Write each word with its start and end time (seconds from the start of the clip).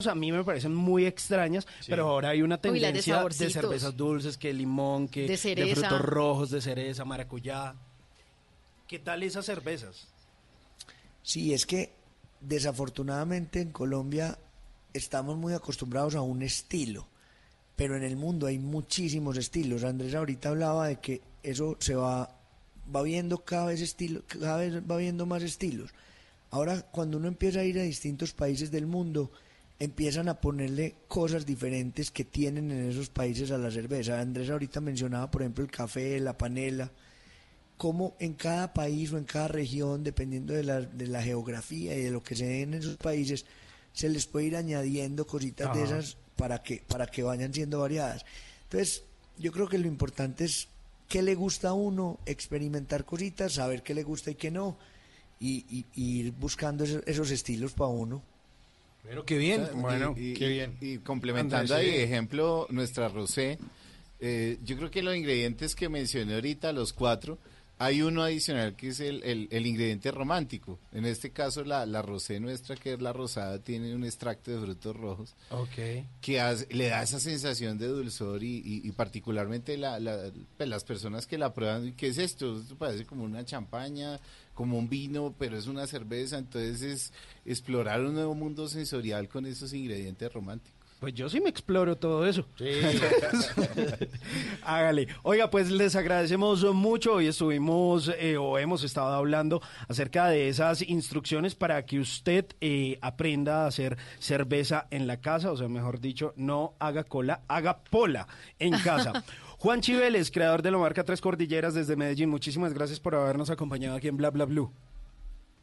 A 0.00 0.14
mí 0.16 0.32
me 0.32 0.42
parecen 0.42 0.74
muy 0.74 1.06
extrañas, 1.06 1.68
pero 1.86 2.08
ahora 2.08 2.30
hay 2.30 2.42
una 2.42 2.56
Uy, 2.56 2.80
de 2.80 2.86
tendencia 2.86 3.22
de, 3.22 3.50
cervezas 3.50 3.96
dulces, 3.96 4.36
que 4.36 4.52
limón, 4.52 5.06
que 5.06 5.28
De 5.28 5.36
cereza. 5.36 5.88
frutos 5.88 6.00
rojos, 6.00 6.50
de 6.50 6.60
cereza, 6.60 7.04
maracuyá. 7.04 7.76
¿Qué 8.88 8.98
tal 8.98 9.22
esas 9.22 9.46
cervezas? 9.46 10.08
Sí, 11.22 11.54
es 11.54 11.64
que 11.64 11.92
desafortunadamente 12.40 13.60
en 13.60 13.70
Colombia 13.70 14.36
estamos 14.92 15.36
muy 15.36 15.52
acostumbrados 15.52 16.16
a 16.16 16.22
un 16.22 16.42
estilo, 16.42 17.06
pero 17.76 17.96
en 17.96 18.02
el 18.02 18.16
mundo 18.16 18.48
hay 18.48 18.58
muchísimos 18.58 19.36
estilos. 19.36 19.84
Andrés 19.84 20.16
ahorita 20.16 20.48
hablaba 20.48 20.88
de 20.88 20.96
que 20.96 21.22
eso 21.44 21.76
se 21.78 21.94
va, 21.94 22.36
va 22.94 23.02
viendo 23.04 23.44
cada 23.44 23.66
vez 23.66 23.80
estilo, 23.80 24.22
cada 24.26 24.56
vez 24.56 24.74
va 24.90 24.96
viendo 24.96 25.24
más 25.24 25.44
estilos. 25.44 25.92
Ahora, 26.50 26.82
cuando 26.82 27.16
uno 27.16 27.28
empieza 27.28 27.60
a 27.60 27.64
ir 27.64 27.78
a 27.78 27.82
distintos 27.82 28.32
países 28.32 28.72
del 28.72 28.86
mundo, 28.86 29.30
empiezan 29.78 30.28
a 30.28 30.40
ponerle 30.40 30.94
cosas 31.08 31.44
diferentes 31.46 32.10
que 32.10 32.24
tienen 32.24 32.70
en 32.70 32.90
esos 32.90 33.08
países 33.10 33.50
a 33.50 33.58
la 33.58 33.70
cerveza. 33.70 34.20
Andrés 34.20 34.50
ahorita 34.50 34.80
mencionaba, 34.80 35.30
por 35.30 35.42
ejemplo, 35.42 35.64
el 35.64 35.70
café, 35.70 36.18
la 36.20 36.36
panela 36.38 36.90
cómo 37.76 38.14
en 38.20 38.34
cada 38.34 38.72
país 38.72 39.12
o 39.12 39.18
en 39.18 39.24
cada 39.24 39.48
región, 39.48 40.04
dependiendo 40.04 40.54
de 40.54 40.62
la, 40.62 40.80
de 40.80 41.08
la 41.08 41.22
geografía 41.22 41.96
y 41.96 42.02
de 42.02 42.10
lo 42.12 42.22
que 42.22 42.36
se 42.36 42.46
dé 42.46 42.62
en 42.62 42.74
esos 42.74 42.96
países, 42.96 43.44
se 43.92 44.08
les 44.08 44.26
puede 44.26 44.46
ir 44.46 44.56
añadiendo 44.56 45.26
cositas 45.26 45.68
de 45.74 45.82
esas 45.84 46.16
para 46.36 46.62
que, 46.62 46.82
para 46.86 47.06
que 47.08 47.24
vayan 47.24 47.52
siendo 47.52 47.80
variadas. 47.80 48.24
Entonces, 48.64 49.02
yo 49.38 49.50
creo 49.50 49.68
que 49.68 49.78
lo 49.78 49.88
importante 49.88 50.44
es 50.44 50.68
qué 51.08 51.20
le 51.22 51.34
gusta 51.34 51.70
a 51.70 51.72
uno, 51.74 52.20
experimentar 52.26 53.04
cositas, 53.04 53.54
saber 53.54 53.82
qué 53.82 53.92
le 53.92 54.04
gusta 54.04 54.30
y 54.30 54.36
qué 54.36 54.52
no, 54.52 54.78
y, 55.40 55.64
y- 55.68 55.86
y 55.94 56.18
ir 56.20 56.32
buscando 56.32 56.84
esos, 56.84 57.02
esos 57.06 57.30
estilos 57.32 57.72
para 57.72 57.90
uno. 57.90 58.22
Pero 59.04 59.24
qué 59.24 59.36
bien. 59.36 59.68
Bueno, 59.74 60.14
y, 60.16 60.34
qué 60.34 60.48
bien. 60.48 60.76
Y 60.80 60.98
complementando 60.98 61.74
ahí, 61.74 61.90
sí. 61.90 61.96
ejemplo, 61.96 62.66
nuestra 62.70 63.08
rosé, 63.08 63.58
eh, 64.18 64.58
yo 64.64 64.76
creo 64.76 64.90
que 64.90 65.02
los 65.02 65.14
ingredientes 65.14 65.76
que 65.76 65.88
mencioné 65.88 66.34
ahorita, 66.34 66.72
los 66.72 66.92
cuatro, 66.92 67.38
hay 67.78 68.02
uno 68.02 68.22
adicional 68.22 68.76
que 68.76 68.88
es 68.88 69.00
el, 69.00 69.22
el- 69.24 69.48
el 69.50 69.66
ingrediente 69.66 70.10
romántico. 70.10 70.78
En 70.92 71.04
este 71.04 71.30
caso, 71.30 71.64
la, 71.64 71.86
la 71.86 72.02
rosé 72.02 72.38
nuestra, 72.40 72.76
que 72.76 72.92
es 72.94 73.02
la 73.02 73.12
rosada, 73.12 73.58
tiene 73.58 73.94
un 73.94 74.04
extracto 74.04 74.50
de 74.52 74.60
frutos 74.64 74.96
rojos 74.96 75.34
Ok. 75.50 76.04
que 76.20 76.40
hace- 76.40 76.66
le 76.72 76.88
da 76.88 77.02
esa 77.02 77.18
sensación 77.20 77.78
de 77.78 77.88
dulzor 77.88 78.42
y, 78.44 78.58
y- 78.64 78.86
y 78.88 78.92
particularmente 78.92 79.76
la- 79.76 79.98
la- 79.98 80.30
pues, 80.56 80.68
las 80.68 80.84
personas 80.84 81.26
que 81.26 81.38
la 81.38 81.52
prueban, 81.52 81.92
¿qué 81.94 82.08
es 82.08 82.18
esto? 82.18 82.58
Esto 82.60 82.76
parece 82.76 83.04
como 83.06 83.24
una 83.24 83.44
champaña, 83.44 84.20
como 84.54 84.78
un 84.78 84.88
vino, 84.88 85.34
pero 85.38 85.56
es 85.58 85.66
una 85.66 85.86
cerveza, 85.86 86.38
entonces 86.38 86.82
es 86.82 87.12
explorar 87.44 88.00
un 88.02 88.14
nuevo 88.14 88.34
mundo 88.36 88.68
sensorial 88.68 89.28
con 89.28 89.46
esos 89.46 89.72
ingredientes 89.72 90.32
románticos. 90.32 90.73
Pues 91.04 91.12
yo 91.12 91.28
sí 91.28 91.38
me 91.38 91.50
exploro 91.50 91.98
todo 91.98 92.26
eso. 92.26 92.48
Hágale. 94.62 95.06
Oiga, 95.22 95.50
pues 95.50 95.70
les 95.70 95.96
agradecemos 95.96 96.64
mucho. 96.72 97.16
Hoy 97.16 97.26
estuvimos 97.26 98.10
eh, 98.18 98.38
o 98.38 98.58
hemos 98.58 98.82
estado 98.84 99.12
hablando 99.12 99.60
acerca 99.86 100.28
de 100.28 100.48
esas 100.48 100.80
instrucciones 100.80 101.54
para 101.54 101.84
que 101.84 102.00
usted 102.00 102.46
eh, 102.62 102.98
aprenda 103.02 103.64
a 103.64 103.66
hacer 103.66 103.98
cerveza 104.18 104.86
en 104.90 105.06
la 105.06 105.20
casa, 105.20 105.52
o 105.52 105.58
sea, 105.58 105.68
mejor 105.68 106.00
dicho, 106.00 106.32
no 106.36 106.72
haga 106.78 107.04
cola, 107.04 107.42
haga 107.48 107.84
pola 107.84 108.26
en 108.58 108.72
casa. 108.78 109.24
Juan 109.58 109.82
Chiveles, 109.82 110.30
creador 110.30 110.62
de 110.62 110.70
la 110.70 110.78
marca 110.78 111.04
Tres 111.04 111.20
Cordilleras 111.20 111.74
desde 111.74 111.96
Medellín, 111.96 112.30
muchísimas 112.30 112.72
gracias 112.72 112.98
por 112.98 113.14
habernos 113.14 113.50
acompañado 113.50 113.96
aquí 113.96 114.08
en 114.08 114.16
Bla 114.16 114.30
Bla 114.30 114.46
Blue. 114.46 114.72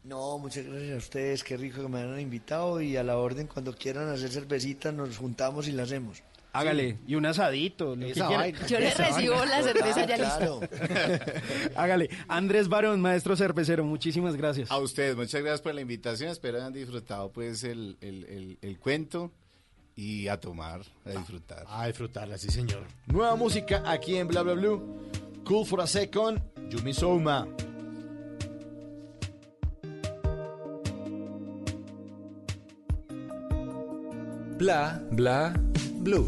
No, 0.04 0.40
muchas 0.40 0.66
gracias 0.66 0.94
a 0.94 0.98
ustedes, 0.98 1.44
qué 1.44 1.58
rico 1.58 1.82
que 1.84 1.88
me 1.88 2.00
han 2.02 2.20
invitado 2.20 2.82
y 2.82 2.98
a 2.98 3.04
la 3.04 3.18
orden 3.18 3.46
cuando 3.48 3.74
quieran 3.76 4.10
hacer 4.10 4.30
cervecita 4.32 4.92
nos 4.92 5.18
juntamos 5.18 5.68
y 5.68 5.72
la 5.74 5.84
hacemos. 5.84 6.24
Hágale, 6.54 6.98
y 7.08 7.16
un 7.16 7.26
asadito. 7.26 7.96
lo 7.96 8.06
que 8.08 8.12
Esa 8.12 8.26
quiera. 8.28 8.42
vaina. 8.42 8.68
Yo 8.68 8.80
le 8.80 8.94
recibo 8.94 9.36
vaina. 9.36 9.58
la 9.60 9.64
cerveza 9.64 10.02
Ah, 10.02 10.06
ya 10.08 10.18
lista. 10.18 10.38
claro. 10.38 10.60
Hágale. 11.76 12.10
Andrés 12.28 12.68
Barón, 12.68 13.00
maestro 13.00 13.38
cervecero, 13.38 13.86
muchísimas 13.86 14.36
gracias. 14.36 14.70
A 14.72 14.78
ustedes, 14.80 15.16
muchas 15.16 15.40
gracias 15.42 15.62
por 15.62 15.74
la 15.76 15.82
invitación, 15.82 16.30
espero 16.30 16.58
hayan 16.58 16.74
disfrutado 16.74 17.32
pues 17.32 17.64
el, 17.64 17.96
el- 18.02 18.26
el- 18.26 18.58
el 18.62 18.80
cuento 18.80 19.32
y 19.96 20.28
a 20.28 20.40
tomar, 20.42 20.82
a 21.06 21.12
disfrutar. 21.12 21.64
A 21.70 21.88
disfrutarla, 21.88 22.38
sí, 22.38 22.50
señor. 22.50 22.84
Nueva 23.08 23.36
música 23.36 23.84
aquí 23.86 24.18
en 24.18 24.28
Bla 24.28 24.42
Bla 24.42 24.54
Blue. 24.54 25.10
Cool 25.46 25.66
for 25.66 25.80
a 25.80 25.88
Second, 25.88 26.42
Yumi 26.70 26.94
Souma. 26.94 27.48
Bla 34.62 34.94
bla 35.10 35.52
blue. 36.04 36.28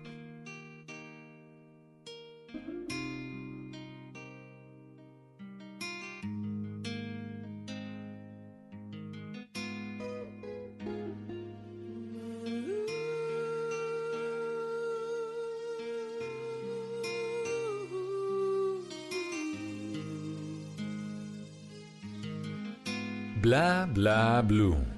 Bla 23.87 24.41
blue. 24.43 24.90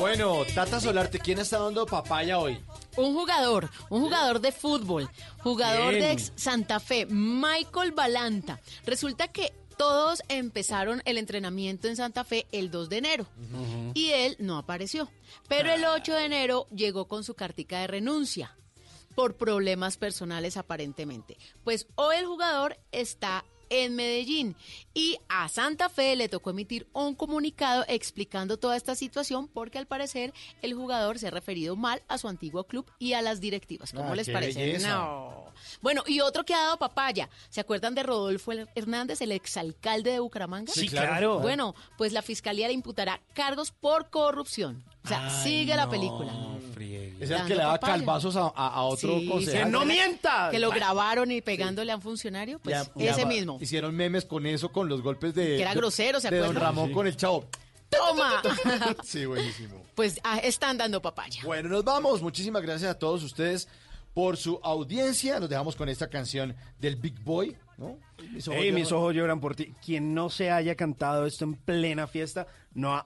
Bueno. 0.00 0.46
Tata 0.54 0.80
Solarte, 0.80 1.18
¿quién 1.18 1.38
está 1.40 1.58
dando 1.58 1.84
papaya 1.84 2.38
hoy? 2.38 2.58
Un 2.96 3.14
jugador, 3.14 3.68
un 3.90 4.00
jugador 4.00 4.40
de 4.40 4.50
fútbol, 4.50 5.10
jugador 5.42 5.90
Bien. 5.90 6.02
de 6.02 6.12
ex 6.12 6.32
Santa 6.36 6.80
Fe, 6.80 7.04
Michael 7.04 7.92
Balanta. 7.92 8.60
Resulta 8.86 9.28
que 9.28 9.52
todos 9.76 10.22
empezaron 10.28 11.02
el 11.04 11.18
entrenamiento 11.18 11.86
en 11.86 11.96
Santa 11.96 12.24
Fe 12.24 12.46
el 12.50 12.70
2 12.70 12.88
de 12.88 12.96
enero 12.96 13.26
y 13.92 14.12
él 14.12 14.36
no 14.38 14.56
apareció. 14.56 15.10
Pero 15.48 15.70
el 15.70 15.84
8 15.84 16.14
de 16.14 16.24
enero 16.24 16.66
llegó 16.74 17.06
con 17.06 17.22
su 17.22 17.34
cartica 17.34 17.80
de 17.80 17.86
renuncia 17.86 18.56
por 19.14 19.36
problemas 19.36 19.98
personales 19.98 20.56
aparentemente. 20.56 21.36
Pues 21.62 21.86
hoy 21.96 22.16
el 22.16 22.26
jugador 22.26 22.78
está 22.90 23.44
en 23.70 23.94
Medellín 23.96 24.54
y 24.92 25.18
a 25.28 25.48
Santa 25.48 25.88
Fe 25.88 26.16
le 26.16 26.28
tocó 26.28 26.50
emitir 26.50 26.86
un 26.92 27.14
comunicado 27.14 27.84
explicando 27.88 28.58
toda 28.58 28.76
esta 28.76 28.94
situación 28.94 29.48
porque 29.48 29.78
al 29.78 29.86
parecer 29.86 30.34
el 30.60 30.74
jugador 30.74 31.18
se 31.18 31.28
ha 31.28 31.30
referido 31.30 31.76
mal 31.76 32.02
a 32.08 32.18
su 32.18 32.28
antiguo 32.28 32.64
club 32.64 32.84
y 32.98 33.14
a 33.14 33.22
las 33.22 33.40
directivas. 33.40 33.92
¿Cómo 33.92 34.12
Ah, 34.12 34.16
les 34.16 34.28
parece? 34.28 34.60
belleza. 34.60 34.88
No. 34.90 35.44
Bueno, 35.80 36.02
y 36.06 36.20
otro 36.20 36.44
que 36.44 36.52
ha 36.54 36.58
dado 36.62 36.78
papaya. 36.78 37.30
¿Se 37.48 37.60
acuerdan 37.60 37.94
de 37.94 38.02
Rodolfo 38.02 38.52
Hernández, 38.74 39.20
el 39.20 39.32
exalcalde 39.32 40.10
de 40.12 40.20
Bucaramanga? 40.20 40.72
Sí, 40.72 40.88
claro. 40.88 41.38
Bueno, 41.38 41.74
pues 41.96 42.12
la 42.12 42.22
fiscalía 42.22 42.66
le 42.66 42.74
imputará 42.74 43.20
cargos 43.34 43.70
por 43.70 44.10
corrupción. 44.10 44.82
O 45.04 45.08
sea, 45.08 45.30
sigue 45.30 45.74
la 45.76 45.88
película. 45.88 46.32
Es 47.20 47.30
el 47.30 47.42
que 47.44 47.50
le 47.54 47.56
daba 47.62 47.74
papaya. 47.78 47.94
calvazos 47.98 48.36
a, 48.36 48.42
a- 48.54 48.68
a 48.68 48.82
otro 48.82 49.18
Sí, 49.18 49.46
sí. 49.46 49.58
¡No 49.68 49.84
mientas! 49.84 50.50
Que 50.50 50.58
lo 50.58 50.70
grabaron 50.70 51.30
y 51.30 51.42
pegándole 51.42 51.92
a 51.92 51.96
un 51.96 52.02
funcionario, 52.02 52.58
pues 52.58 52.88
Ya- 52.96 53.10
ese 53.10 53.26
mismo. 53.26 53.58
Hicieron 53.60 53.94
memes 53.94 54.24
con 54.24 54.46
eso, 54.46 54.70
con 54.72 54.88
los 54.88 55.02
golpes 55.02 55.34
de. 55.34 55.44
Que 55.56 55.62
era 55.62 55.74
grosero, 55.74 56.20
¿se 56.20 56.30
De 56.30 56.38
don 56.38 56.46
acuerdan? 56.50 56.62
Ramón 56.70 56.88
Sí. 56.88 56.94
con 56.94 57.06
el 57.06 57.16
chavo. 57.16 57.44
¡Toma! 57.90 58.40
Sí, 59.04 59.26
buenísimo. 59.26 59.82
pues 59.94 60.20
ah, 60.22 60.38
están 60.38 60.78
dando 60.78 61.02
papaya. 61.02 61.42
Bueno, 61.44 61.68
nos 61.68 61.84
vamos. 61.84 62.22
Muchísimas 62.22 62.62
gracias 62.62 62.90
a 62.90 62.98
todos 62.98 63.22
ustedes 63.22 63.68
por 64.14 64.36
su 64.36 64.60
audiencia. 64.62 65.40
Nos 65.40 65.48
dejamos 65.50 65.76
con 65.76 65.88
esta 65.88 66.08
canción 66.08 66.54
del 66.78 66.96
Big 66.96 67.18
Boy, 67.22 67.56
¿no? 67.78 67.98
Mis 68.32 68.46
ojos 68.48 68.58
Ey, 68.60 68.66
lloran. 68.68 68.74
mis 68.80 68.92
ojos 68.92 69.14
lloran 69.14 69.40
por 69.40 69.56
ti. 69.56 69.74
Quien 69.84 70.14
no 70.14 70.30
se 70.30 70.50
haya 70.50 70.74
cantado 70.76 71.26
esto 71.26 71.44
en 71.44 71.54
plena 71.54 72.06
fiesta 72.06 72.46
no 72.74 72.94
ha 72.94 73.04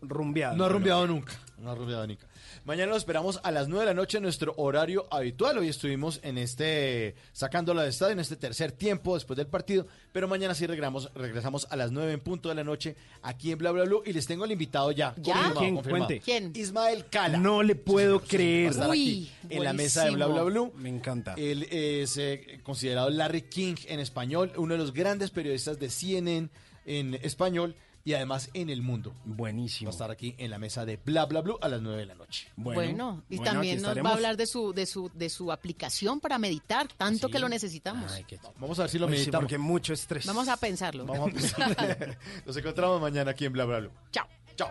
rumbeado. 0.00 0.56
No 0.56 0.64
ha 0.64 0.68
rumbeado 0.68 1.06
nunca. 1.06 1.32
No 1.58 1.70
ha 1.70 1.74
rumbeado 1.74 2.06
nunca. 2.06 2.26
Mañana 2.64 2.90
lo 2.90 2.96
esperamos 2.96 3.38
a 3.44 3.50
las 3.50 3.68
9 3.68 3.84
de 3.84 3.86
la 3.86 3.94
noche 3.94 4.18
en 4.18 4.24
nuestro 4.24 4.52
horario 4.56 5.06
habitual. 5.10 5.56
Hoy 5.58 5.68
estuvimos 5.68 6.18
en 6.22 6.36
este, 6.36 7.14
sacándola 7.32 7.82
de 7.82 7.90
estadio 7.90 8.12
en 8.12 8.18
este 8.20 8.36
tercer 8.36 8.72
tiempo 8.72 9.14
después 9.14 9.36
del 9.36 9.46
partido. 9.46 9.86
Pero 10.12 10.26
mañana 10.26 10.54
sí 10.54 10.66
regresamos, 10.66 11.10
regresamos 11.14 11.66
a 11.70 11.76
las 11.76 11.92
9 11.92 12.12
en 12.12 12.20
punto 12.20 12.48
de 12.48 12.56
la 12.56 12.64
noche 12.64 12.96
aquí 13.22 13.52
en 13.52 13.58
Bla 13.58 13.70
Bla 13.70 13.84
Blue. 13.84 14.02
Y 14.04 14.12
les 14.12 14.26
tengo 14.26 14.44
el 14.44 14.52
invitado 14.52 14.90
ya. 14.90 15.14
¿Ya? 15.18 15.34
confirmado, 15.34 15.58
¿Quién? 15.60 15.74
confirmado. 15.76 16.06
Cuente. 16.06 16.24
¿Quién? 16.24 16.52
Ismael 16.54 17.06
Cala. 17.08 17.38
No 17.38 17.62
le 17.62 17.76
puedo 17.76 18.20
creer. 18.20 18.72
Uy, 18.88 19.30
aquí 19.44 19.54
en 19.54 19.64
la 19.64 19.72
mesa 19.72 20.04
de 20.04 20.10
Bla 20.10 20.26
Bla. 20.26 20.42
Blue. 20.42 20.72
Me 20.76 20.88
encanta. 20.88 21.34
Él 21.36 21.68
es 21.70 22.16
eh, 22.16 22.60
considerado 22.62 23.10
Larry 23.10 23.42
King 23.42 23.76
en 23.86 24.00
español, 24.00 24.52
uno 24.56 24.74
de 24.74 24.78
los 24.78 24.92
grandes 24.92 25.30
periodistas 25.30 25.78
de 25.78 25.88
CNN 25.88 26.48
en 26.84 27.14
español 27.14 27.76
y 28.06 28.14
además 28.14 28.50
en 28.54 28.70
el 28.70 28.82
mundo. 28.82 29.12
Va 29.28 29.34
Buenísimo. 29.34 29.90
a 29.90 29.92
estar 29.92 30.12
aquí 30.12 30.36
en 30.38 30.50
la 30.52 30.58
mesa 30.58 30.86
de 30.86 30.96
Bla 30.96 31.26
Bla 31.26 31.40
Blue 31.40 31.58
a 31.60 31.68
las 31.68 31.82
9 31.82 31.98
de 31.98 32.06
la 32.06 32.14
noche. 32.14 32.46
Bueno, 32.54 33.24
y 33.28 33.36
bueno, 33.36 33.52
también 33.52 33.82
nos 33.82 33.96
va 33.96 34.10
a 34.10 34.12
hablar 34.14 34.36
de 34.36 34.46
su, 34.46 34.72
de 34.72 34.86
su, 34.86 35.10
de 35.12 35.28
su 35.28 35.50
aplicación 35.50 36.20
para 36.20 36.38
meditar, 36.38 36.86
tanto 36.96 37.28
que 37.28 37.40
lo 37.40 37.48
necesitamos. 37.48 38.12
Ay, 38.12 38.22
qué 38.22 38.38
Vamos 38.60 38.78
a 38.78 38.82
ver 38.82 38.90
si 38.90 39.00
lo 39.00 39.06
sí, 39.08 39.12
meditamos. 39.12 39.42
porque 39.42 39.58
mucho 39.58 39.92
estrés. 39.92 40.24
Vamos 40.24 40.46
a 40.46 40.56
pensarlo. 40.56 41.04
Vamos 41.04 41.30
a 41.30 41.34
pensar. 41.34 42.18
Nos 42.46 42.56
encontramos 42.56 43.00
mañana 43.00 43.32
aquí 43.32 43.44
en 43.44 43.52
Bla 43.52 43.64
Bla 43.64 43.80
Blue. 43.80 43.90
Chao. 44.12 44.28
Chao. 44.54 44.70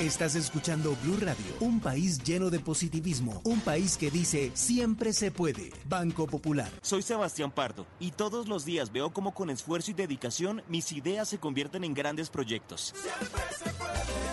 Estás 0.00 0.34
escuchando 0.34 0.94
Blue 1.02 1.16
Radio, 1.18 1.46
un 1.60 1.80
país 1.80 2.22
lleno 2.22 2.50
de 2.50 2.60
positivismo, 2.60 3.40
un 3.44 3.62
país 3.62 3.96
que 3.96 4.10
dice 4.10 4.50
siempre 4.52 5.14
se 5.14 5.30
puede. 5.30 5.72
Banco 5.88 6.26
Popular. 6.26 6.70
Soy 6.82 7.00
Sebastián 7.00 7.50
Pardo 7.50 7.86
y 7.98 8.10
todos 8.10 8.46
los 8.46 8.66
días 8.66 8.92
veo 8.92 9.10
cómo 9.14 9.32
con 9.32 9.48
esfuerzo 9.48 9.92
y 9.92 9.94
dedicación 9.94 10.62
mis 10.68 10.92
ideas 10.92 11.28
se 11.30 11.38
convierten 11.38 11.82
en 11.82 11.94
grandes 11.94 12.28
proyectos. 12.28 12.92
Siempre 12.94 13.40
se 13.58 13.70
puede 13.70 14.25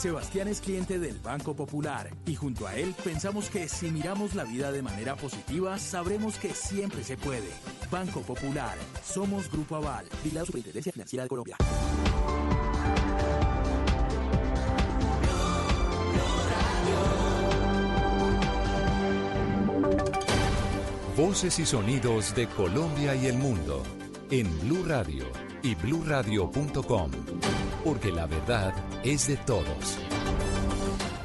Sebastián 0.00 0.48
es 0.48 0.62
cliente 0.62 0.98
del 0.98 1.18
Banco 1.18 1.54
Popular 1.54 2.08
y 2.24 2.34
junto 2.34 2.66
a 2.66 2.74
él 2.74 2.94
pensamos 3.04 3.50
que 3.50 3.68
si 3.68 3.90
miramos 3.90 4.34
la 4.34 4.44
vida 4.44 4.72
de 4.72 4.80
manera 4.80 5.14
positiva, 5.14 5.78
sabremos 5.78 6.38
que 6.38 6.54
siempre 6.54 7.04
se 7.04 7.18
puede. 7.18 7.50
Banco 7.90 8.22
Popular, 8.22 8.78
somos 9.04 9.52
Grupo 9.52 9.76
Aval, 9.76 10.06
y 10.24 10.30
la 10.30 10.46
Superintendencia 10.46 10.90
Financiera 10.90 11.24
de 11.24 11.28
Colombia. 11.28 11.56
Voces 21.14 21.58
y 21.58 21.66
sonidos 21.66 22.34
de 22.34 22.46
Colombia 22.46 23.14
y 23.14 23.26
el 23.26 23.36
mundo 23.36 23.82
en 24.30 24.48
Blue 24.60 24.82
Radio 24.86 25.26
y 25.62 25.74
bluradio.com, 25.74 27.10
porque 27.84 28.12
la 28.12 28.26
verdad 28.26 28.74
es 29.04 29.28
de 29.28 29.36
todos. 29.38 29.98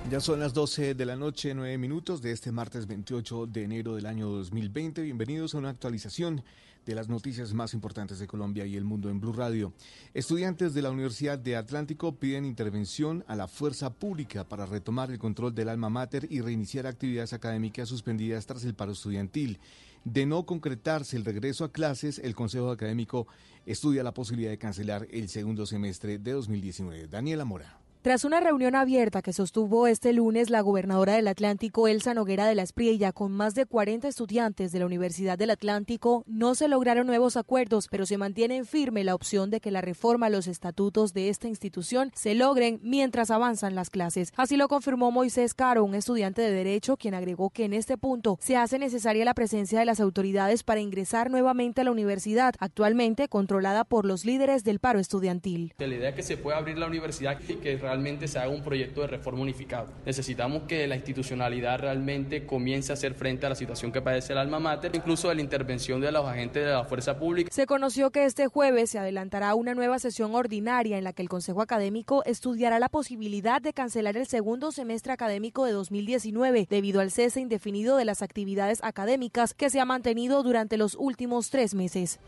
Ya 0.09 0.19
son 0.19 0.39
las 0.39 0.53
12 0.53 0.93
de 0.93 1.05
la 1.05 1.15
noche, 1.15 1.53
9 1.53 1.77
minutos 1.77 2.21
de 2.21 2.31
este 2.31 2.51
martes 2.51 2.87
28 2.87 3.47
de 3.47 3.63
enero 3.63 3.95
del 3.95 4.05
año 4.05 4.27
2020. 4.29 5.01
Bienvenidos 5.01 5.55
a 5.55 5.57
una 5.57 5.69
actualización 5.69 6.43
de 6.85 6.95
las 6.95 7.09
noticias 7.09 7.53
más 7.53 7.73
importantes 7.73 8.19
de 8.19 8.27
Colombia 8.27 8.65
y 8.65 8.77
el 8.77 8.83
mundo 8.83 9.09
en 9.09 9.19
Blue 9.19 9.33
Radio. 9.33 9.73
Estudiantes 10.13 10.73
de 10.75 10.83
la 10.83 10.91
Universidad 10.91 11.39
de 11.39 11.55
Atlántico 11.55 12.15
piden 12.15 12.45
intervención 12.45 13.25
a 13.27 13.35
la 13.35 13.47
fuerza 13.47 13.91
pública 13.91 14.47
para 14.47 14.67
retomar 14.67 15.09
el 15.09 15.17
control 15.17 15.55
del 15.55 15.69
alma 15.69 15.89
mater 15.89 16.27
y 16.29 16.41
reiniciar 16.41 16.85
actividades 16.85 17.33
académicas 17.33 17.89
suspendidas 17.89 18.45
tras 18.45 18.63
el 18.63 18.75
paro 18.75 18.91
estudiantil. 18.91 19.59
De 20.03 20.27
no 20.27 20.45
concretarse 20.45 21.17
el 21.17 21.25
regreso 21.25 21.65
a 21.65 21.71
clases, 21.71 22.19
el 22.19 22.35
Consejo 22.35 22.69
Académico 22.69 23.25
estudia 23.65 24.03
la 24.03 24.13
posibilidad 24.13 24.51
de 24.51 24.57
cancelar 24.57 25.07
el 25.11 25.29
segundo 25.29 25.65
semestre 25.65 26.17
de 26.17 26.31
2019. 26.31 27.07
Daniela 27.07 27.45
Mora. 27.45 27.84
Tras 28.05 28.23
una 28.23 28.39
reunión 28.39 28.75
abierta 28.75 29.23
que 29.23 29.33
sostuvo 29.33 29.87
este 29.87 30.13
lunes 30.13 30.51
la 30.51 30.61
gobernadora 30.61 31.13
del 31.13 31.27
Atlántico, 31.27 31.87
Elsa 31.87 32.13
Noguera 32.13 32.45
de 32.45 32.53
la 32.53 32.61
Espriella, 32.61 33.11
con 33.11 33.31
más 33.31 33.55
de 33.55 33.65
40 33.65 34.07
estudiantes 34.07 34.71
de 34.71 34.77
la 34.77 34.85
Universidad 34.85 35.39
del 35.39 35.49
Atlántico, 35.49 36.23
no 36.27 36.53
se 36.53 36.67
lograron 36.67 37.07
nuevos 37.07 37.35
acuerdos, 37.35 37.87
pero 37.89 38.05
se 38.05 38.19
mantiene 38.19 38.57
en 38.57 38.67
firme 38.67 39.03
la 39.03 39.15
opción 39.15 39.49
de 39.49 39.59
que 39.59 39.71
la 39.71 39.81
reforma 39.81 40.27
a 40.27 40.29
los 40.29 40.45
estatutos 40.45 41.13
de 41.15 41.29
esta 41.29 41.47
institución 41.47 42.11
se 42.13 42.35
logren 42.35 42.79
mientras 42.83 43.31
avanzan 43.31 43.73
las 43.73 43.89
clases. 43.89 44.33
Así 44.35 44.55
lo 44.55 44.67
confirmó 44.67 45.09
Moisés 45.09 45.55
Caro, 45.55 45.83
un 45.83 45.95
estudiante 45.95 46.43
de 46.43 46.51
Derecho, 46.51 46.97
quien 46.97 47.15
agregó 47.15 47.49
que 47.49 47.65
en 47.65 47.73
este 47.73 47.97
punto 47.97 48.37
se 48.39 48.55
hace 48.55 48.77
necesaria 48.77 49.25
la 49.25 49.33
presencia 49.33 49.79
de 49.79 49.85
las 49.85 49.99
autoridades 49.99 50.61
para 50.61 50.79
ingresar 50.79 51.31
nuevamente 51.31 51.81
a 51.81 51.83
la 51.83 51.91
universidad, 51.91 52.53
actualmente 52.59 53.29
controlada 53.29 53.83
por 53.83 54.05
los 54.05 54.25
líderes 54.25 54.63
del 54.63 54.77
paro 54.77 54.99
estudiantil. 54.99 55.73
La 55.79 55.87
idea 55.87 56.13
que 56.13 56.21
se 56.21 56.37
pueda 56.37 56.57
abrir 56.57 56.77
la 56.77 56.85
universidad 56.85 57.39
y 57.49 57.55
que 57.55 57.94
se 58.27 58.39
haga 58.39 58.49
un 58.49 58.61
proyecto 58.61 59.01
de 59.01 59.07
reforma 59.07 59.41
unificado. 59.41 59.87
Necesitamos 60.05 60.63
que 60.63 60.87
la 60.87 60.95
institucionalidad 60.95 61.79
realmente 61.79 62.45
comience 62.45 62.91
a 62.91 62.93
hacer 62.93 63.13
frente 63.13 63.45
a 63.45 63.49
la 63.49 63.55
situación 63.55 63.91
que 63.91 64.01
padece 64.01 64.33
el 64.33 64.39
alma 64.39 64.59
mater, 64.59 64.95
incluso 64.95 65.29
de 65.29 65.35
la 65.35 65.41
intervención 65.41 66.01
de 66.01 66.11
los 66.11 66.25
agentes 66.25 66.65
de 66.65 66.71
la 66.71 66.85
fuerza 66.85 67.17
pública. 67.17 67.49
Se 67.51 67.65
conoció 67.65 68.11
que 68.11 68.25
este 68.25 68.47
jueves 68.47 68.89
se 68.89 68.99
adelantará 68.99 69.55
una 69.55 69.73
nueva 69.73 69.99
sesión 69.99 70.35
ordinaria 70.35 70.97
en 70.97 71.03
la 71.03 71.13
que 71.13 71.21
el 71.21 71.29
Consejo 71.29 71.61
Académico 71.61 72.23
estudiará 72.25 72.79
la 72.79 72.89
posibilidad 72.89 73.61
de 73.61 73.73
cancelar 73.73 74.17
el 74.17 74.27
segundo 74.27 74.71
semestre 74.71 75.13
académico 75.13 75.65
de 75.65 75.71
2019 75.71 76.67
debido 76.69 77.01
al 77.01 77.11
cese 77.11 77.41
indefinido 77.41 77.97
de 77.97 78.05
las 78.05 78.21
actividades 78.21 78.83
académicas 78.83 79.53
que 79.53 79.69
se 79.69 79.79
ha 79.79 79.85
mantenido 79.85 80.43
durante 80.43 80.77
los 80.77 80.95
últimos 80.95 81.49
tres 81.49 81.73
meses. 81.73 82.19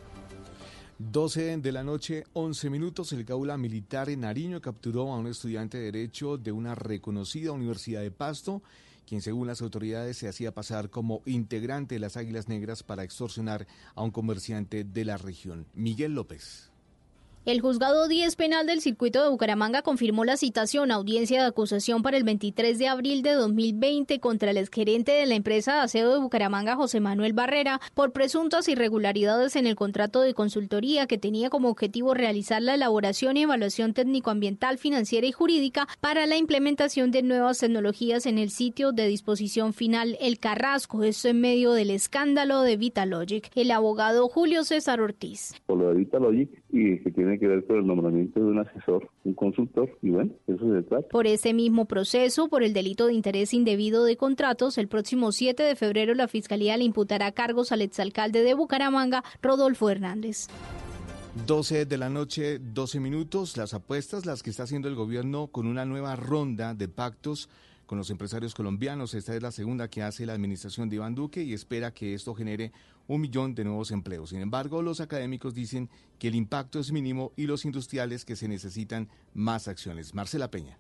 12 1.00 1.58
de 1.58 1.72
la 1.72 1.84
noche, 1.84 2.24
11 2.34 2.72
minutos, 2.72 3.13
el 3.13 3.24
Gaula 3.24 3.56
Militar 3.56 4.10
en 4.10 4.22
Nariño 4.22 4.62
capturó 4.62 5.13
a 5.13 5.20
un 5.20 5.27
estudiante 5.27 5.77
de 5.77 5.92
Derecho 5.92 6.39
de 6.39 6.51
una 6.51 6.74
reconocida 6.74 7.51
Universidad 7.51 8.01
de 8.01 8.10
Pasto, 8.10 8.63
quien 9.06 9.22
según 9.22 9.46
las 9.46 9.62
autoridades 9.62 10.18
se 10.18 10.27
hacía 10.27 10.56
pasar 10.56 10.89
como 10.89 11.22
integrante 11.27 11.94
de 11.94 12.00
las 12.00 12.18
Águilas 12.18 12.48
Negras 12.48 12.82
para 12.82 13.04
extorsionar 13.04 13.68
a 13.94 14.01
un 14.01 14.10
comerciante 14.10 14.84
de 14.84 15.06
la 15.06 15.18
región. 15.18 15.68
Miguel 15.75 16.16
López. 16.16 16.72
El 17.48 17.62
juzgado 17.62 18.10
10 18.10 18.36
penal 18.36 18.68
del 18.68 18.82
circuito 18.82 19.24
de 19.24 19.30
Bucaramanga 19.30 19.82
confirmó 19.82 20.25
la 20.25 20.36
citación 20.36 20.92
a 20.92 20.96
audiencia 20.96 21.39
de 21.39 21.48
acusación 21.48 22.04
para 22.04 22.18
el 22.18 22.25
23 22.25 22.77
de 22.77 22.89
abril 22.89 23.22
de 23.22 23.36
2020 23.36 24.20
contra 24.20 24.51
el 24.51 24.58
exgerente 24.58 25.13
de 25.13 25.25
la 25.25 25.36
empresa 25.36 25.75
de 25.75 25.80
aseo 25.80 26.12
de 26.12 26.20
Bucaramanga, 26.20 26.75
José 26.75 27.00
Manuel 27.00 27.32
Barrera, 27.32 27.80
por 27.94 28.12
presuntas 28.12 28.68
irregularidades 28.68 29.56
en 29.56 29.66
el 29.66 29.77
contrato 29.77 30.20
de 30.20 30.34
consultoría 30.34 31.08
que 31.08 31.18
tenía 31.18 31.50
como 31.50 31.70
objetivo 31.70 32.13
realizar 32.13 32.62
la 32.62 32.75
elaboración 32.75 33.38
y 33.38 33.44
evaluación 33.44 33.94
técnico-ambiental, 33.94 34.77
financiera 34.77 35.25
y 35.25 35.32
jurídica 35.32 35.88
para 36.01 36.25
la 36.25 36.36
implementación 36.36 37.12
de 37.12 37.24
nuevas 37.24 37.60
tecnologías 37.60 38.25
en 38.25 38.39
el 38.39 38.50
sitio 38.50 38.92
de 38.92 39.08
disposición 39.08 39.72
final 39.72 40.18
El 40.20 40.38
Carrasco. 40.39 41.01
Esto 41.06 41.30
en 41.30 41.39
medio 41.39 41.72
del 41.72 41.92
escándalo 41.92 42.63
de 42.63 42.75
Vitalogic. 42.75 43.50
El 43.56 43.72
abogado 43.72 44.27
Julio 44.27 44.66
César 44.66 45.00
Ortiz. 45.00 45.54
Y 46.70 47.00
que 47.00 47.12
tiene 47.12 47.40
que 47.40 47.48
ver 47.48 47.66
con 47.66 47.78
el 47.78 47.88
nombramiento 47.88 48.40
de 48.40 48.46
un 48.46 48.60
asesor, 48.60 49.10
un 49.24 49.34
consultor, 49.34 49.90
y 50.02 50.10
bueno, 50.10 50.32
eso 50.48 50.74
se 50.74 50.84
trata. 50.84 51.08
Por 51.10 51.28
ese 51.28 51.54
mismo 51.54 51.86
proceso, 51.86 52.50
por 52.50 52.64
el 52.64 52.74
delito 52.74 53.08
de 53.08 53.14
interés 53.14 53.54
indebido 53.54 54.04
de 54.04 54.18
contratos, 54.18 54.78
el 54.78 54.88
próximo 54.88 55.32
7 55.32 55.64
de 55.64 55.76
febrero 55.76 56.14
la 56.14 56.28
Fiscalía 56.28 56.78
le 56.78 56.84
imputará 56.84 57.32
cargos 57.32 57.72
al 57.72 57.82
exalcalde 57.82 58.44
de 58.44 58.54
Bucaramanga, 58.54 59.24
Rodolfo 59.42 59.90
Hernández. 59.90 60.48
12 61.46 61.86
de 61.86 61.98
la 61.98 62.10
noche, 62.10 62.60
12 62.60 63.00
minutos, 63.00 63.58
las 63.58 63.74
apuestas, 63.74 64.26
las 64.26 64.42
que 64.42 64.50
está 64.50 64.64
haciendo 64.64 64.88
el 64.88 64.96
gobierno 64.96 65.48
con 65.48 65.68
una 65.68 65.86
nueva 65.86 66.16
ronda 66.16 66.74
de 66.74 66.88
pactos 66.88 67.48
con 67.88 67.98
los 67.98 68.12
empresarios 68.12 68.53
colombianos. 68.53 69.15
Esta 69.15 69.36
es 69.36 69.41
la 69.41 69.51
segunda 69.51 69.89
que 69.89 70.03
hace 70.03 70.27
la 70.27 70.34
administración 70.34 70.89
de 70.89 70.98
Iván 70.98 71.15
Duque 71.15 71.41
y 71.41 71.53
espera 71.53 71.91
que 71.91 72.13
esto 72.13 72.36
genere 72.36 72.72
un 73.08 73.22
millón 73.22 73.56
de 73.56 73.63
nuevos 73.63 73.89
empleos. 73.89 74.29
Sin 74.29 74.41
embargo, 74.41 74.84
los 74.84 75.00
académicos 75.00 75.56
dicen 75.56 75.89
que 76.20 76.27
el 76.27 76.36
impacto 76.36 76.79
es 76.79 76.91
mínimo 76.91 77.32
y 77.36 77.48
los 77.48 77.65
industriales 77.65 78.25
que 78.25 78.36
se 78.36 78.48
necesitan 78.48 79.10
más 79.34 79.67
acciones. 79.67 80.13
Marcela 80.13 80.51
Peña. 80.51 80.77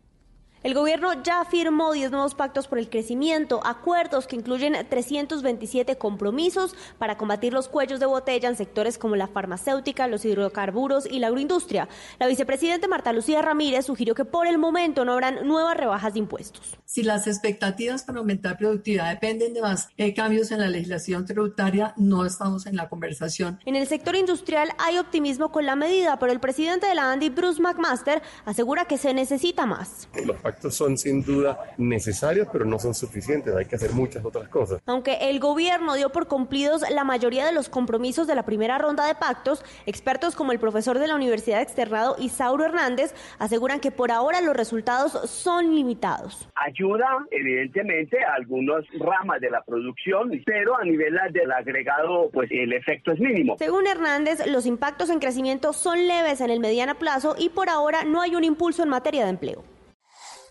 El 0.63 0.73
gobierno 0.73 1.21
ya 1.21 1.45
firmó 1.45 1.93
10 1.93 2.09
nuevos 2.09 2.33
pactos 2.33 2.67
por 2.67 2.79
el 2.79 2.89
crecimiento, 2.89 3.61
acuerdos 3.63 4.25
que 4.25 4.35
incluyen 4.35 4.75
327 4.89 5.97
compromisos 5.97 6.75
para 6.97 7.15
combatir 7.15 7.53
los 7.53 7.67
cuellos 7.67 7.99
de 7.99 8.07
botella 8.07 8.49
en 8.49 8.55
sectores 8.55 8.97
como 8.97 9.15
la 9.15 9.27
farmacéutica, 9.27 10.07
los 10.07 10.25
hidrocarburos 10.25 11.05
y 11.05 11.19
la 11.19 11.27
agroindustria. 11.27 11.87
La 12.17 12.25
vicepresidenta 12.25 12.87
Marta 12.87 13.13
Lucía 13.13 13.43
Ramírez 13.43 13.85
sugirió 13.85 14.15
que 14.15 14.25
por 14.25 14.47
el 14.47 14.57
momento 14.57 15.05
no 15.05 15.13
habrán 15.13 15.47
nuevas 15.47 15.77
rebajas 15.77 16.13
de 16.13 16.19
impuestos. 16.19 16.77
Si 16.85 17.03
las 17.03 17.27
expectativas 17.27 18.03
para 18.03 18.17
aumentar 18.17 18.57
productividad 18.57 19.11
dependen 19.11 19.53
de 19.53 19.61
más 19.61 19.89
eh, 19.97 20.15
cambios 20.15 20.51
en 20.51 20.59
la 20.59 20.69
legislación 20.69 21.25
tributaria, 21.25 21.93
no 21.97 22.25
estamos 22.25 22.65
en 22.65 22.75
la 22.75 22.89
conversación. 22.89 23.59
En 23.65 23.75
el 23.75 23.85
sector 23.85 24.15
industrial 24.15 24.69
hay 24.79 24.97
optimismo 24.97 25.51
con 25.51 25.67
la 25.67 25.75
medida, 25.75 26.17
pero 26.17 26.31
el 26.31 26.39
presidente 26.39 26.87
de 26.87 26.95
la 26.95 27.11
ANDI, 27.11 27.29
Bruce 27.29 27.61
McMaster, 27.61 28.23
asegura 28.45 28.85
que 28.85 28.97
se 28.97 29.13
necesita 29.13 29.67
más. 29.67 30.07
Los 30.25 30.37
pactos 30.47 30.75
son 30.75 30.97
sin 30.97 31.23
duda 31.23 31.59
necesarios, 31.77 32.47
pero 32.53 32.63
no 32.63 32.79
son 32.79 32.93
suficientes. 32.93 33.53
Hay 33.53 33.65
que 33.65 33.75
hacer 33.75 33.91
muchas 33.91 34.23
otras 34.23 34.47
cosas. 34.47 34.81
Aunque 34.85 35.29
el 35.29 35.41
gobierno 35.41 35.95
dio 35.95 36.09
por 36.09 36.27
cumplidos 36.27 36.89
la 36.89 37.03
mayoría 37.03 37.45
de 37.45 37.51
los 37.51 37.67
compromisos 37.67 38.27
de 38.27 38.35
la 38.35 38.43
primera 38.43 38.77
ronda 38.77 39.05
de 39.05 39.13
pactos, 39.13 39.65
expertos 39.85 40.37
como 40.37 40.53
el 40.53 40.59
profesor 40.59 40.99
de 40.99 41.07
la 41.07 41.15
Universidad 41.15 41.61
Externado 41.61 42.15
Isauro 42.17 42.63
Hernández 42.63 43.13
aseguran 43.39 43.81
que 43.81 43.91
por 43.91 44.09
ahora 44.09 44.39
los 44.39 44.55
resultados 44.55 45.11
son 45.29 45.75
limitados. 45.75 46.47
Ayuda, 46.55 47.25
evidentemente, 47.31 48.17
a 48.23 48.35
algunas 48.35 48.85
ramas 48.97 49.41
de 49.41 49.49
la 49.49 49.61
producción, 49.63 50.31
pero 50.45 50.77
a 50.77 50.85
nivel 50.85 51.19
del 51.33 51.51
agregado, 51.51 52.29
pues 52.31 52.49
el 52.51 52.71
efecto 52.71 53.11
es 53.11 53.19
mínimo. 53.19 53.57
Según 53.59 53.85
Hernández, 53.85 54.47
los 54.47 54.65
impactos 54.65 55.09
en 55.09 55.19
crecimiento 55.19 55.73
son 55.73 56.07
leves 56.07 56.39
en 56.39 56.51
el 56.51 56.61
mediano 56.61 56.95
plazo 56.95 57.35
y 57.37 57.49
por 57.49 57.67
ahora 57.67 58.05
no 58.05 58.21
hay 58.21 58.33
un 58.35 58.45
impulso 58.45 58.83
en 58.83 58.89
materia 58.89 59.25
de 59.25 59.31
empleo. 59.31 59.76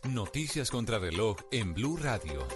Noticias 0.08 0.70
contra 0.70 0.98
reloj 1.00 1.36
en 1.50 1.74
Blue 1.74 1.96
Radio. 1.96 2.46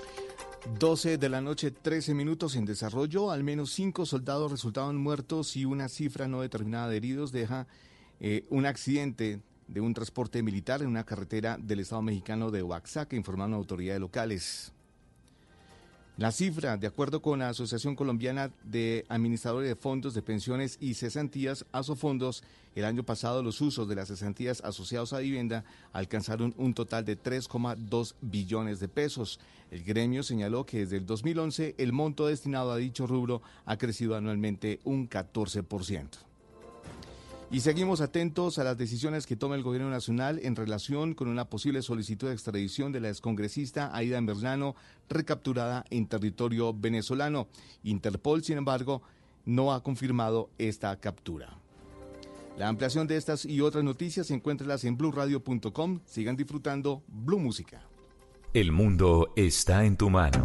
12 0.78 1.19
de 1.19 1.28
la 1.28 1.40
noche, 1.40 1.73
13 1.73 2.14
minutos 2.14 2.54
en 2.54 2.64
desarrollo. 2.64 3.30
Al 3.30 3.42
menos 3.42 3.73
cinco 3.73 4.07
soldados 4.07 4.52
resultaron 4.52 4.97
muertos 4.97 5.57
y 5.57 5.64
una 5.64 5.88
cifra 5.88 6.28
no 6.28 6.42
determinada 6.42 6.88
de 6.88 6.97
heridos 6.97 7.33
deja 7.33 7.66
eh, 8.21 8.45
un 8.50 8.66
accidente 8.66 9.40
de 9.66 9.80
un 9.80 9.95
transporte 9.95 10.42
militar 10.42 10.83
en 10.83 10.88
una 10.88 11.04
carretera 11.04 11.59
del 11.59 11.80
Estado 11.80 12.02
mexicano 12.02 12.50
de 12.50 12.62
Oaxaca, 12.62 13.16
informaron 13.16 13.54
autoridades 13.54 14.00
locales. 14.00 14.73
La 16.21 16.33
cifra, 16.33 16.77
de 16.77 16.87
acuerdo 16.87 17.23
con 17.23 17.39
la 17.39 17.49
Asociación 17.49 17.97
Colombiana 17.97 18.50
de 18.62 19.07
Administradores 19.09 19.71
de 19.71 19.75
Fondos 19.75 20.12
de 20.12 20.21
Pensiones 20.21 20.77
y 20.79 20.93
Cesantías, 20.93 21.65
Asofondos, 21.73 22.45
el 22.75 22.85
año 22.85 23.05
pasado 23.05 23.43
los 23.43 23.62
usos 23.62 23.89
de 23.89 23.95
las 23.95 24.09
cesantías 24.09 24.61
asociados 24.61 25.15
a 25.15 25.21
vivienda 25.21 25.65
alcanzaron 25.95 26.53
un 26.59 26.75
total 26.75 27.07
de 27.07 27.19
3,2 27.19 28.17
billones 28.21 28.81
de 28.81 28.89
pesos. 28.89 29.41
El 29.71 29.83
gremio 29.83 30.23
señaló 30.23 30.67
que 30.67 30.81
desde 30.81 30.99
el 30.99 31.07
2011 31.07 31.77
el 31.79 31.95
monto 31.95 32.27
destinado 32.27 32.71
a 32.71 32.77
dicho 32.77 33.07
rubro 33.07 33.41
ha 33.65 33.79
crecido 33.79 34.15
anualmente 34.15 34.79
un 34.85 35.09
14%. 35.09 36.30
Y 37.52 37.61
seguimos 37.61 38.00
atentos 38.00 38.61
a 38.61 38.64
las 38.64 38.78
decisiones 38.78 39.26
que 39.26 39.35
tome 39.35 39.57
el 39.57 39.64
gobierno 39.64 39.90
nacional 39.90 40.38
en 40.45 40.54
relación 40.54 41.14
con 41.14 41.26
una 41.26 41.47
posible 41.47 41.83
solicitud 41.83 42.28
de 42.28 42.33
extradición 42.33 42.92
de 42.92 43.00
la 43.00 43.09
excongresista 43.09 43.90
Aida 43.92 44.21
Merlano, 44.21 44.76
recapturada 45.09 45.85
en 45.90 46.07
territorio 46.07 46.73
venezolano. 46.73 47.49
Interpol, 47.83 48.45
sin 48.45 48.59
embargo, 48.59 49.02
no 49.47 49.73
ha 49.73 49.83
confirmado 49.83 50.50
esta 50.59 50.95
captura. 51.00 51.59
La 52.57 52.69
ampliación 52.69 53.09
de 53.09 53.16
estas 53.16 53.45
y 53.45 53.61
otras 53.62 53.83
noticias 53.83 54.30
encuéntralas 54.30 54.85
en 54.85 54.97
blueradio.com. 54.97 56.00
Sigan 56.04 56.37
disfrutando 56.37 57.02
Blue 57.09 57.40
Música. 57.40 57.83
El 58.54 58.71
mundo 58.71 59.33
está 59.35 59.85
en 59.85 59.97
tu 59.97 60.09
mano. 60.09 60.45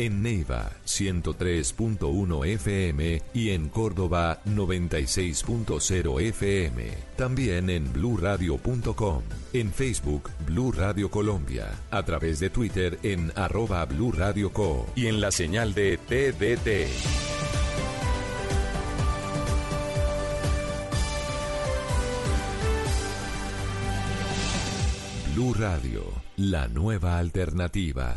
En 0.00 0.22
Neiva, 0.22 0.70
103.1 0.86 2.46
FM 2.46 3.20
y 3.34 3.50
en 3.50 3.68
Córdoba, 3.68 4.40
96.0 4.46 6.22
FM. 6.22 6.84
También 7.16 7.68
en 7.68 7.92
bluradio.com. 7.92 9.22
En 9.52 9.70
Facebook, 9.70 10.30
Blue 10.46 10.72
Radio 10.72 11.10
Colombia. 11.10 11.68
A 11.90 12.02
través 12.02 12.40
de 12.40 12.48
Twitter 12.48 12.98
en 13.02 13.30
arroba 13.36 13.84
Blue 13.84 14.10
Radio 14.10 14.54
Co. 14.54 14.86
Y 14.96 15.08
en 15.08 15.20
la 15.20 15.30
señal 15.30 15.74
de 15.74 15.98
TDT. 15.98 16.88
Blue 25.34 25.52
Radio, 25.52 26.04
la 26.36 26.68
nueva 26.68 27.18
alternativa. 27.18 28.16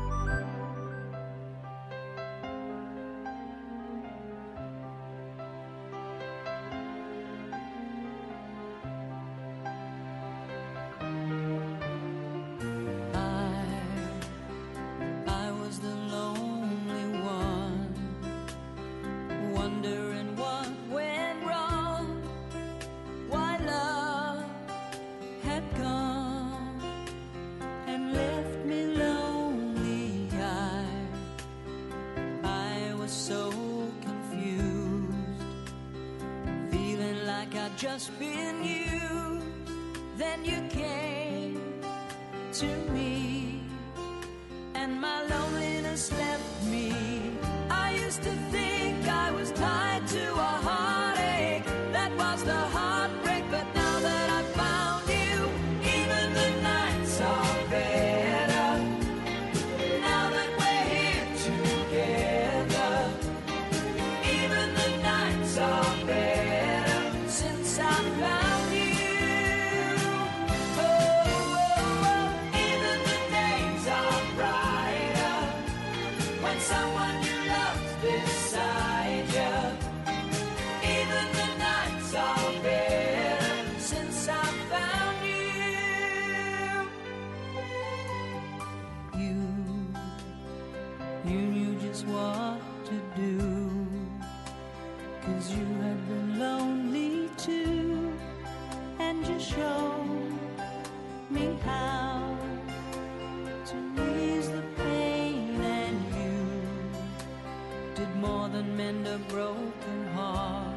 Did 108.01 108.15
more 108.15 108.49
than 108.49 108.75
mend 108.75 109.05
a 109.07 109.19
broken 109.35 109.99
heart. 110.15 110.75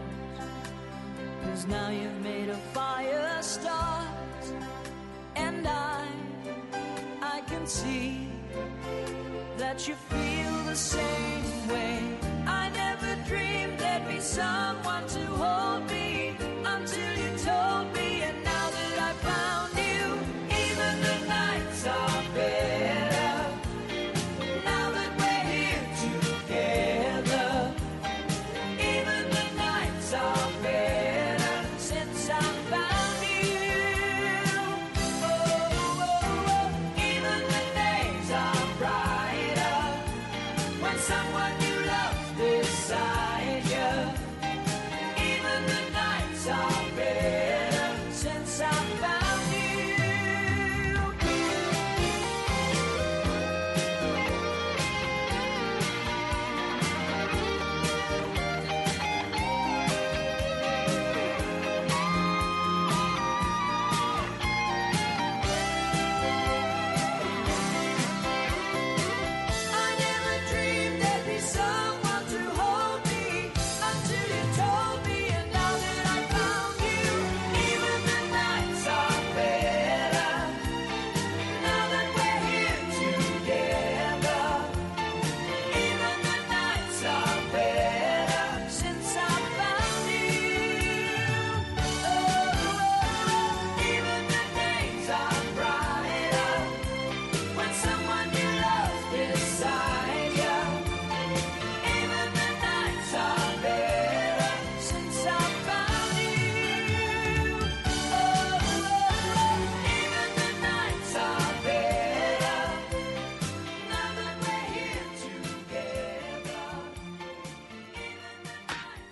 Cause 1.43 1.67
now 1.67 1.89
you've 1.89 2.21
made 2.23 2.51
a 2.51 2.61
fire 2.77 3.39
start. 3.41 4.45
And 5.35 5.67
I, 5.67 6.07
I 7.23 7.41
can 7.51 7.67
see 7.67 8.29
that 9.57 9.89
you 9.89 9.95
feel 9.95 10.55
the 10.65 10.77
same 10.77 11.69
way. 11.73 11.99
I 12.47 12.69
never 12.85 13.13
dreamed 13.31 13.79
there'd 13.79 14.07
be 14.07 14.21
someone 14.21 15.07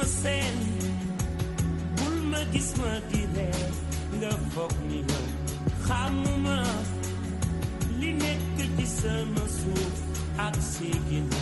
ma 0.00 0.06
bul 1.96 2.16
ma 2.32 2.40
gis 2.52 2.70
ma 2.80 2.92
di 3.10 3.20
ree 3.36 3.64
nga 4.18 4.30
foog 4.52 4.72
ni 4.88 5.00
ma 5.08 5.20
xamuma 5.84 6.56
li 8.00 8.10
nekk 8.22 8.56
ci 8.76 8.86
sama 8.98 9.44
suuf 9.58 9.94
ak 10.46 10.54
séegina 10.72 11.40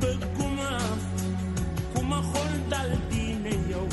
bëgguma 0.00 0.70
ku 1.92 2.00
ma 2.10 2.18
xool 2.30 2.52
dal 2.72 2.90
diine 3.10 3.52
yow 3.70 3.86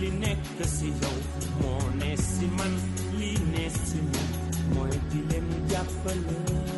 li 0.00 0.08
nekk 0.22 0.56
si 0.76 0.88
yow 1.00 1.16
moo 1.60 1.84
ne 2.00 2.10
si 2.30 2.46
man 2.58 2.74
li 3.18 3.32
ne 3.52 3.64
si 3.86 3.98
man 4.12 4.28
mooy 4.74 4.94
di 5.10 5.18
leen 5.28 5.48
jàppale 5.70 6.77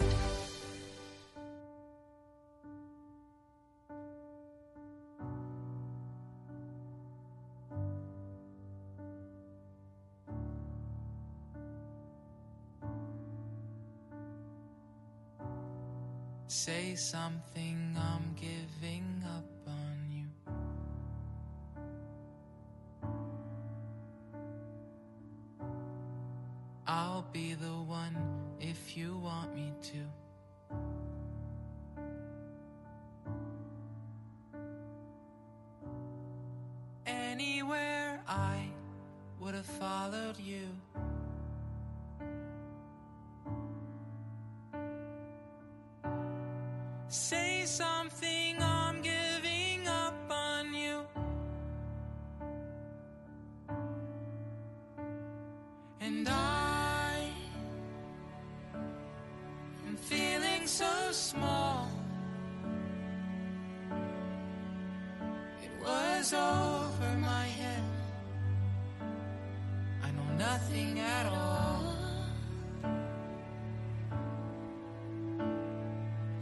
nothing 70.61 70.99
at 70.99 71.25
all. 71.25 71.95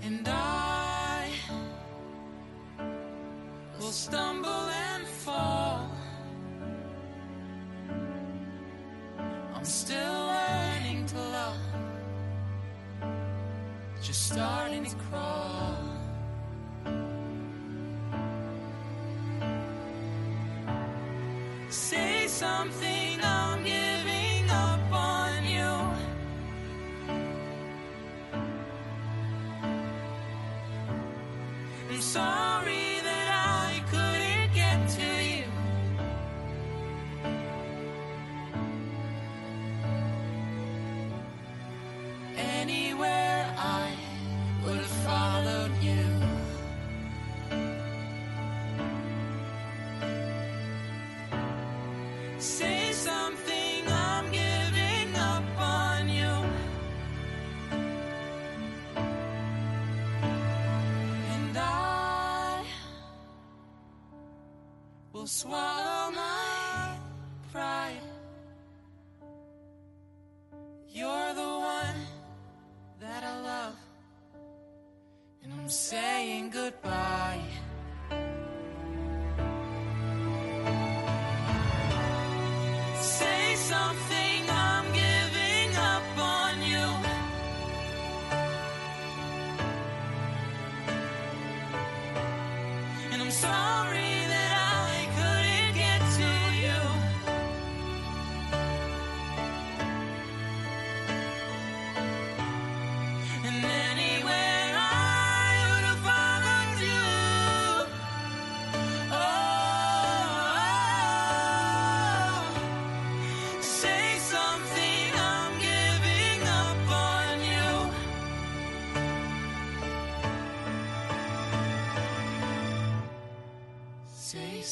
And 0.04 0.28
I 0.28 1.30
will 3.80 3.92
stumble 3.92 4.66
and 4.92 5.08
fall. 5.08 5.90
I'm 9.56 9.66
still 9.66 10.20
learning 10.36 11.06
to 11.08 11.18
love, 11.18 11.58
just 14.02 14.28
starting 14.34 14.86
to 14.86 14.96
crawl. 14.96 15.76
Say 21.70 22.28
something. 22.28 23.09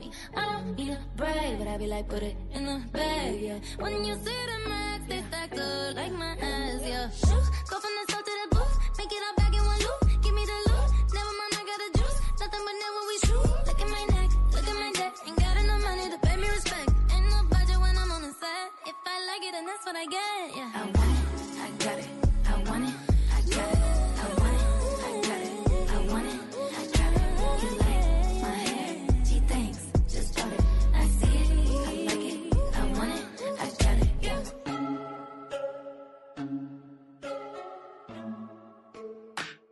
me. 0.00 0.10
I 0.34 0.46
don't 0.46 0.76
need 0.76 0.92
a 0.92 0.98
break, 1.16 1.58
but 1.58 1.68
I 1.68 1.76
be 1.78 1.86
like, 1.86 2.08
put 2.08 2.22
it 2.22 2.36
in 2.52 2.59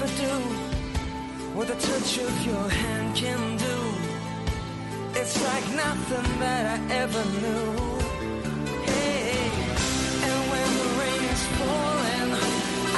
never 0.00 0.16
do 0.16 0.34
what 1.54 1.68
the 1.68 1.74
touch 1.74 2.18
of 2.18 2.46
your 2.46 2.68
hand 2.68 3.14
can 3.14 3.56
do. 3.56 3.76
It's 5.20 5.36
like 5.44 5.66
nothing 5.74 6.40
that 6.40 6.64
I 6.74 6.94
ever 7.02 7.22
knew. 7.40 7.66
Hey, 8.88 9.36
and 10.26 10.40
when 10.50 10.68
the 10.80 10.88
rain 11.00 11.22
is 11.34 11.44
falling, 11.58 12.30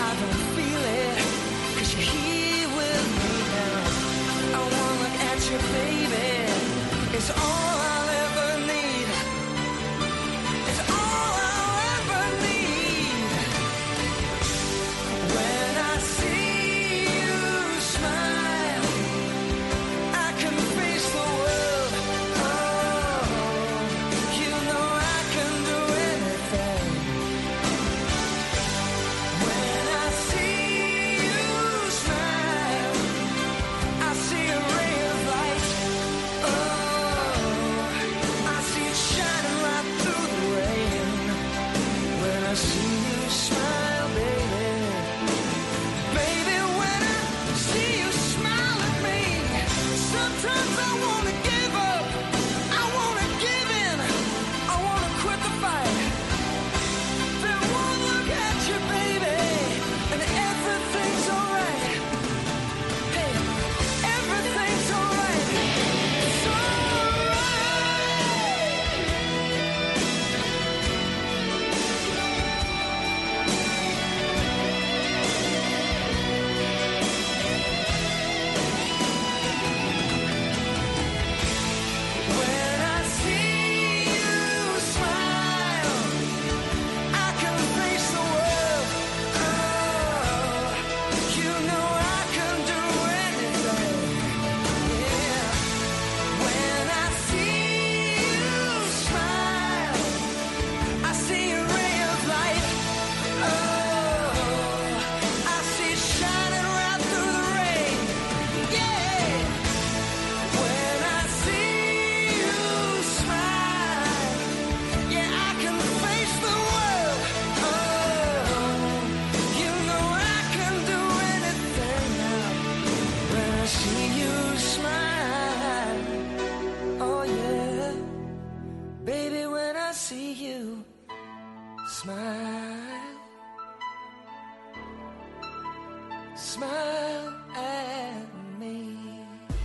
I 0.07 0.11
don't 0.21 0.43
feel 0.57 0.83
it, 1.03 1.19
cause 1.77 1.91
you're 1.93 2.09
here 2.15 2.69
with 2.79 3.07
me 3.19 3.33
now. 3.57 4.59
I 4.59 4.63
wanna 4.73 5.03
look 5.03 5.17
at 5.31 5.41
you, 5.51 5.59
baby. 5.75 6.31
It's 7.17 7.31
all 7.31 7.77
I 7.91 7.92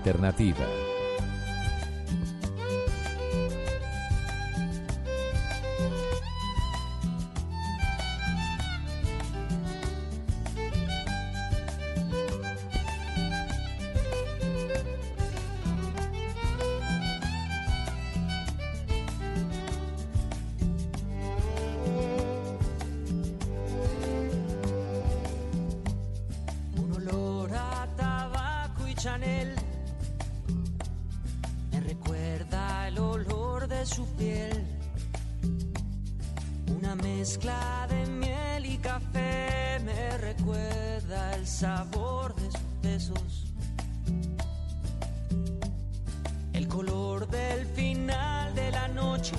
alternativa. 0.00 0.79
sabor 41.60 42.34
de 42.36 42.50
sus 42.50 42.80
besos, 42.80 43.52
el 46.54 46.66
color 46.66 47.28
del 47.28 47.66
final 47.66 48.54
de 48.54 48.70
la 48.70 48.88
noche. 48.88 49.36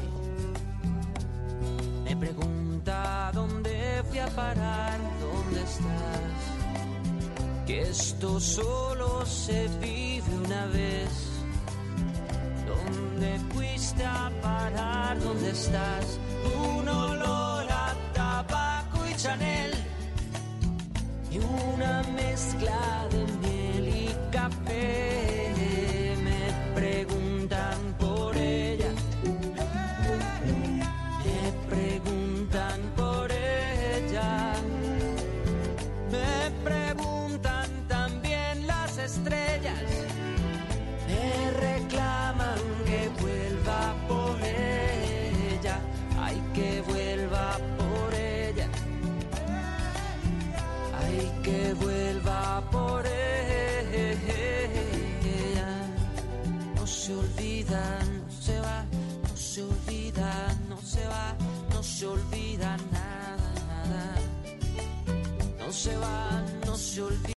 Me 2.03 2.15
pregunta 2.15 3.31
dónde 3.33 4.03
fui 4.07 4.19
a 4.19 4.27
parar, 4.27 4.99
dónde 5.19 5.63
estás. 5.63 6.37
Que 7.65 7.81
esto 7.89 8.39
solo 8.39 9.25
se 9.25 9.67
vive 9.79 10.31
una 10.45 10.67
vez. 10.67 11.09
¿Dónde 12.67 13.39
fuiste 13.51 14.05
a 14.05 14.31
parar? 14.43 15.19
¿Dónde 15.19 15.49
estás? 15.49 16.10